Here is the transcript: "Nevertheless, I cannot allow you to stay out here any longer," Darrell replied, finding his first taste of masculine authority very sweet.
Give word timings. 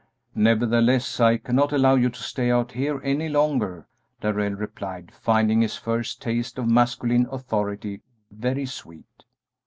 "Nevertheless, 0.33 1.19
I 1.19 1.37
cannot 1.37 1.71
allow 1.71 1.93
you 1.93 2.09
to 2.09 2.19
stay 2.23 2.49
out 2.49 2.71
here 2.71 2.99
any 3.03 3.29
longer," 3.29 3.85
Darrell 4.19 4.53
replied, 4.53 5.11
finding 5.13 5.61
his 5.61 5.77
first 5.77 6.19
taste 6.19 6.57
of 6.57 6.67
masculine 6.67 7.27
authority 7.31 8.01
very 8.31 8.65
sweet. 8.65 9.05